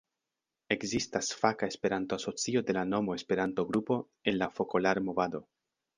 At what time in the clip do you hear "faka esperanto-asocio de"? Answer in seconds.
1.41-2.77